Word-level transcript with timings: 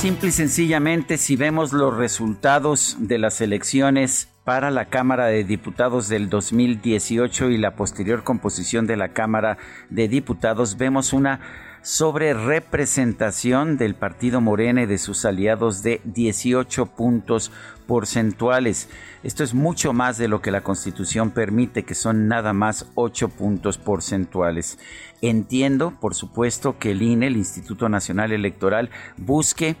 Simple 0.00 0.30
y 0.30 0.32
sencillamente, 0.32 1.18
si 1.18 1.36
vemos 1.36 1.74
los 1.74 1.94
resultados 1.94 2.96
de 3.00 3.18
las 3.18 3.42
elecciones 3.42 4.30
para 4.44 4.70
la 4.70 4.86
Cámara 4.86 5.26
de 5.26 5.44
Diputados 5.44 6.08
del 6.08 6.30
2018 6.30 7.50
y 7.50 7.58
la 7.58 7.76
posterior 7.76 8.24
composición 8.24 8.86
de 8.86 8.96
la 8.96 9.10
Cámara 9.10 9.58
de 9.90 10.08
Diputados, 10.08 10.78
vemos 10.78 11.12
una 11.12 11.40
sobre 11.82 12.32
representación 12.32 13.76
del 13.76 13.94
partido 13.94 14.40
Morena 14.40 14.82
y 14.82 14.86
de 14.86 14.96
sus 14.96 15.26
aliados 15.26 15.82
de 15.82 16.00
18 16.04 16.86
puntos 16.86 17.52
porcentuales. 17.86 18.88
Esto 19.22 19.44
es 19.44 19.52
mucho 19.52 19.92
más 19.92 20.16
de 20.16 20.28
lo 20.28 20.40
que 20.40 20.50
la 20.50 20.62
Constitución 20.62 21.30
permite, 21.30 21.84
que 21.84 21.94
son 21.94 22.26
nada 22.26 22.54
más 22.54 22.86
8 22.94 23.28
puntos 23.28 23.76
porcentuales. 23.76 24.78
Entiendo, 25.20 25.92
por 26.00 26.14
supuesto, 26.14 26.78
que 26.78 26.92
el 26.92 27.02
INE, 27.02 27.26
el 27.26 27.36
Instituto 27.36 27.90
Nacional 27.90 28.32
Electoral, 28.32 28.88
busque 29.18 29.76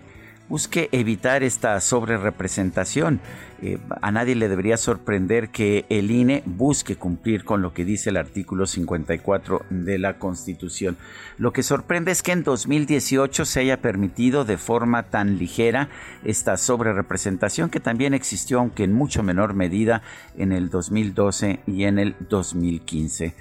busque 0.50 0.88
evitar 0.90 1.44
esta 1.44 1.80
sobrerepresentación. 1.80 3.20
Eh, 3.62 3.78
a 4.02 4.10
nadie 4.10 4.34
le 4.34 4.48
debería 4.48 4.76
sorprender 4.76 5.50
que 5.50 5.84
el 5.90 6.10
INE 6.10 6.42
busque 6.44 6.96
cumplir 6.96 7.44
con 7.44 7.62
lo 7.62 7.72
que 7.72 7.84
dice 7.84 8.10
el 8.10 8.16
artículo 8.16 8.66
54 8.66 9.64
de 9.70 9.98
la 9.98 10.18
Constitución. 10.18 10.96
Lo 11.38 11.52
que 11.52 11.62
sorprende 11.62 12.10
es 12.10 12.22
que 12.22 12.32
en 12.32 12.42
2018 12.42 13.44
se 13.44 13.60
haya 13.60 13.80
permitido 13.80 14.44
de 14.44 14.58
forma 14.58 15.04
tan 15.04 15.38
ligera 15.38 15.88
esta 16.24 16.56
sobrerepresentación 16.56 17.70
que 17.70 17.78
también 17.78 18.12
existió, 18.12 18.58
aunque 18.58 18.82
en 18.82 18.92
mucho 18.92 19.22
menor 19.22 19.54
medida, 19.54 20.02
en 20.36 20.50
el 20.50 20.68
2012 20.68 21.60
y 21.66 21.84
en 21.84 22.00
el 22.00 22.16
2015. 22.28 23.34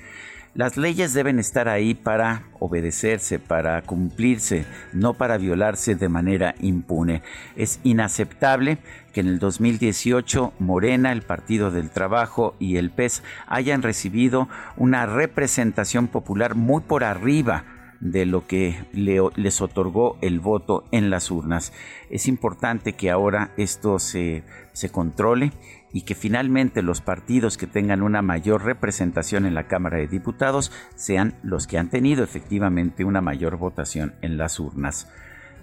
Las 0.55 0.77
leyes 0.77 1.13
deben 1.13 1.37
estar 1.37 1.69
ahí 1.69 1.93
para 1.93 2.43
obedecerse, 2.59 3.37
para 3.37 3.81
cumplirse, 3.83 4.65
no 4.93 5.13
para 5.13 5.37
violarse 5.37 5.93
de 5.93 6.09
manera 6.09 6.55
impune. 6.59 7.21
Es 7.55 7.79
inaceptable 7.83 8.79
que 9.13 9.19
en 9.21 9.27
el 9.27 9.37
2018 9.37 10.53
Morena, 10.57 11.11
el 11.11 11.21
Partido 11.21 11.69
del 11.69 11.91
Trabajo 11.91 12.55
y 12.57 12.77
el 12.77 12.89
PES 12.89 13.21
hayan 13.45 13.83
recibido 13.83 14.49
una 14.75 15.05
representación 15.05 16.07
popular 16.07 16.55
muy 16.55 16.81
por 16.81 17.03
arriba 17.03 17.63
de 17.99 18.25
lo 18.25 18.47
que 18.47 18.85
les 18.93 19.61
otorgó 19.61 20.17
el 20.21 20.39
voto 20.39 20.85
en 20.91 21.09
las 21.09 21.31
urnas. 21.31 21.73
Es 22.09 22.27
importante 22.27 22.93
que 22.93 23.11
ahora 23.11 23.53
esto 23.57 23.99
se, 23.99 24.43
se 24.73 24.89
controle 24.89 25.51
y 25.91 26.01
que 26.01 26.15
finalmente 26.15 26.81
los 26.81 27.01
partidos 27.01 27.57
que 27.57 27.67
tengan 27.67 28.01
una 28.01 28.21
mayor 28.21 28.63
representación 28.63 29.45
en 29.45 29.55
la 29.55 29.67
Cámara 29.67 29.97
de 29.97 30.07
Diputados 30.07 30.71
sean 30.95 31.39
los 31.43 31.67
que 31.67 31.77
han 31.77 31.89
tenido 31.89 32.23
efectivamente 32.23 33.03
una 33.03 33.21
mayor 33.21 33.57
votación 33.57 34.15
en 34.21 34.37
las 34.37 34.59
urnas. 34.59 35.11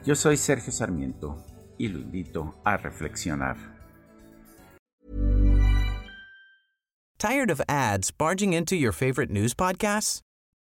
Yo 0.04 0.14
soy 0.14 0.36
Sergio 0.36 0.72
Sarmiento 0.72 1.44
y 1.78 1.88
lo 1.88 1.98
invito 1.98 2.60
a 2.64 2.76
reflexionar. 2.76 3.56
Tired 7.18 7.50
of 7.50 7.62
ads 7.66 8.10
barging 8.12 8.52
into 8.52 8.76
your 8.76 8.92
favorite 8.92 9.32
news 9.32 9.54
podcasts? 9.54 10.25